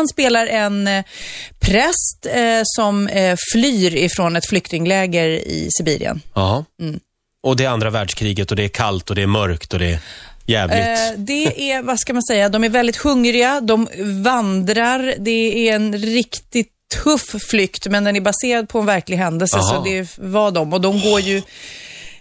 [0.00, 1.04] Han spelar en eh,
[1.58, 6.20] präst eh, som eh, flyr ifrån ett flyktingläger i Sibirien.
[6.34, 6.64] Ja.
[6.80, 7.00] Mm.
[7.42, 9.92] Och det är andra världskriget och det är kallt och det är mörkt och det
[9.92, 9.98] är
[10.46, 10.78] jävligt.
[10.78, 13.88] Eh, det är, vad ska man säga, de är väldigt hungriga, de
[14.22, 16.68] vandrar, det är en riktigt
[17.04, 19.84] tuff flykt, men den är baserad på en verklig händelse, Aha.
[19.84, 20.72] så det var de.
[20.72, 21.42] Och de går ju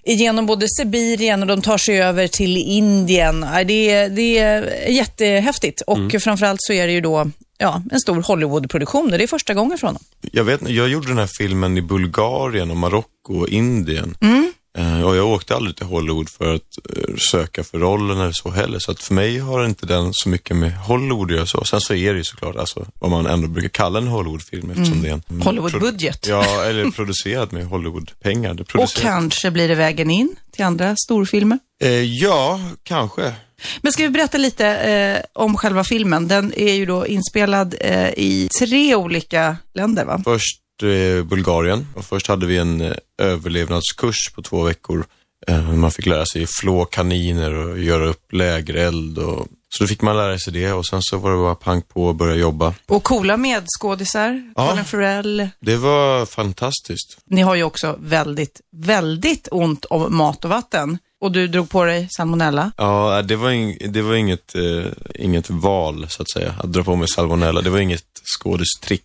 [0.03, 3.45] igenom både Sibirien och de tar sig över till Indien.
[3.65, 6.19] Det är, det är jättehäftigt och Mm.
[6.19, 9.09] framförallt så är det ju då ja, en stor Hollywoodproduktion.
[9.09, 10.01] Det är första gången för honom.
[10.31, 14.15] Jag, vet, jag gjorde den här filmen i Bulgarien och Marocko och Indien.
[14.21, 14.53] Mm.
[14.77, 18.49] Eh, och jag åkte aldrig till Hollywood för att eh, söka för rollen eller så
[18.49, 18.79] heller.
[18.79, 21.63] Så att för mig har inte den så mycket med Hollywood att göra så.
[21.63, 25.01] Sen så är det ju såklart alltså, vad man ändå brukar kalla en Hollywoodfilm eftersom
[25.01, 25.23] det är en...
[25.29, 25.41] Mm.
[25.41, 26.27] Hollywoodbudget.
[26.27, 28.61] Ja, eller producerad med Hollywoodpengar.
[28.61, 29.03] Och producerat.
[29.03, 31.59] kanske blir det vägen in till andra storfilmer.
[31.81, 33.33] Eh, ja, kanske.
[33.81, 36.27] Men ska vi berätta lite eh, om själva filmen?
[36.27, 40.21] Den är ju då inspelad eh, i tre olika länder, va?
[40.23, 45.05] Först eh, Bulgarien och först hade vi en eh, överlevnadskurs på två veckor.
[45.47, 49.17] Eh, man fick lära sig flå kaniner och göra upp lägereld.
[49.17, 51.81] Och, så då fick man lära sig det och sen så var det bara pang
[51.81, 52.73] på och börja jobba.
[52.87, 54.69] Och coola medskådisar, Ja.
[54.69, 55.49] Colin Farrell.
[55.59, 57.17] Det var fantastiskt.
[57.25, 60.97] Ni har ju också väldigt, väldigt ont om mat och vatten.
[61.21, 62.71] Och du drog på dig salmonella.
[62.77, 66.83] Ja, det var, ing, det var inget, eh, inget val så att säga, att dra
[66.83, 67.61] på mig salmonella.
[67.61, 69.03] Det var inget skådestrick.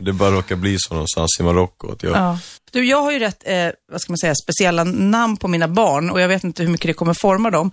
[0.00, 1.94] Det bara råkade bli så någonstans i Marocko.
[2.00, 2.38] Jag, Ja.
[2.72, 6.10] Du, jag har ju rätt, eh, vad ska man säga, speciella namn på mina barn
[6.10, 7.70] och jag vet inte hur mycket det kommer forma dem.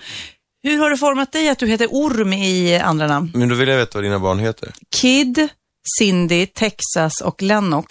[0.64, 3.32] Hur har det format dig att du heter Orm i andra namn?
[3.34, 4.74] Men då vill jag veta vad dina barn heter.
[5.02, 5.48] Kid,
[6.00, 7.88] Cindy, Texas och Lennox.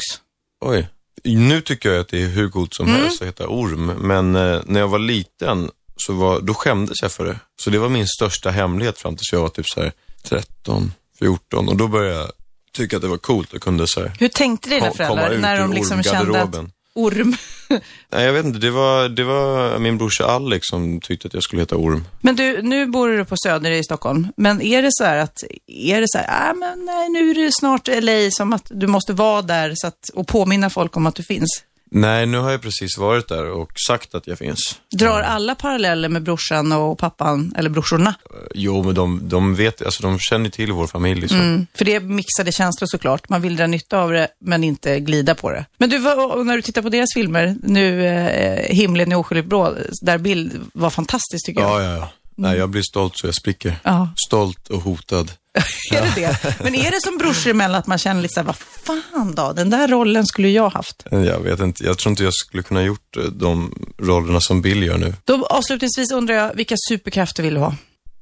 [0.64, 0.88] Oj.
[1.24, 4.60] Nu tycker jag att det är hur coolt som helst att heta Orm, men eh,
[4.64, 7.38] när jag var liten så var, då skämdes jag för det.
[7.60, 11.68] Så det var min största hemlighet fram tills jag var typ så här 13, 14
[11.68, 12.30] och då började jag
[12.72, 15.72] tycka att det var coolt och kunde så här, Hur tänkte dina föräldrar när de
[15.72, 16.56] liksom kände att.
[16.94, 17.36] Orm...
[18.08, 21.42] Nej, jag vet inte, det var, det var min brorsa Alex som tyckte att jag
[21.42, 22.04] skulle heta Orm.
[22.20, 24.28] Men du, nu bor du på Söder i Stockholm.
[24.36, 27.34] Men är det så här att, är det så här, ah, men nej, nu är
[27.34, 31.06] det snart LA som att du måste vara där så att, och påminna folk om
[31.06, 31.64] att du finns?
[31.96, 34.80] Nej, nu har jag precis varit där och sagt att jag finns.
[34.92, 38.14] Drar alla paralleller med brorsan och pappan, eller brorsorna?
[38.54, 41.20] Jo, men de, de vet, alltså de känner till vår familj.
[41.20, 41.40] Liksom.
[41.40, 41.66] Mm.
[41.74, 43.28] För det är mixade känslor såklart.
[43.28, 45.64] Man vill dra nytta av det, men inte glida på det.
[45.78, 49.74] Men du, vad- när du tittar på deras filmer, nu eh, Himlen är oskyldigt blå,
[50.02, 51.70] där bild var fantastisk tycker jag.
[51.70, 52.08] Ja, ja, ja.
[52.36, 53.76] Nej, jag blir stolt så jag spricker.
[53.82, 54.08] Ja.
[54.26, 55.32] Stolt och hotad.
[55.92, 56.12] Är det
[56.42, 56.54] det?
[56.64, 59.52] Men är det som brorsor emellan att man känner lite så här, vad fan då,
[59.52, 61.02] den där rollen skulle jag haft.
[61.10, 64.82] Jag vet inte, jag tror inte jag skulle kunna gjort eh, de rollerna som Bill
[64.82, 65.14] gör nu.
[65.24, 67.74] Då avslutningsvis undrar jag, vilka superkrafter vill du ha?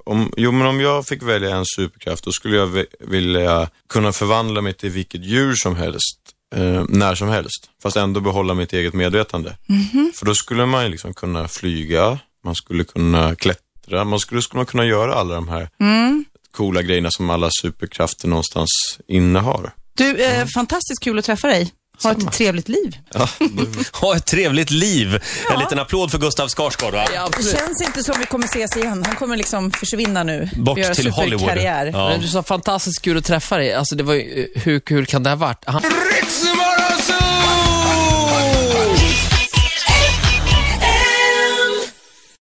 [0.04, 4.12] Om, jo, men om jag fick välja en superkraft, då skulle jag vi- vilja kunna
[4.12, 6.18] förvandla mig till vilket djur som helst,
[6.54, 9.56] eh, när som helst, fast ändå behålla mitt eget medvetande.
[10.18, 13.62] För då skulle man ju liksom kunna flyga, man skulle kunna klättra,
[14.04, 15.69] man skulle, skulle man kunna göra alla de här
[16.56, 18.69] coola grejerna som alla superkrafter någonstans
[19.08, 19.70] innehar.
[19.94, 21.70] Du, eh, fantastiskt kul att träffa dig.
[22.02, 22.28] Ha Samma.
[22.31, 22.97] ett trevligt liv.
[23.14, 23.28] Ja,
[24.00, 25.22] Ha ett trevligt liv.
[25.52, 27.04] En liten applåd för Gustav Skarsgård va?
[27.14, 29.02] Ja, Det känns inte som vi kommer ses igen.
[29.06, 30.48] Han kommer liksom försvinna nu.
[30.56, 31.41] Bort till Hollywood.
[31.41, 31.86] superkarriär.
[31.86, 32.08] Ja.
[32.08, 33.72] Men du sa fantastiskt kul att träffa dig.
[33.75, 35.64] Alltså det var ju, hur kul kan det ha varit?
[35.66, 35.82] Han...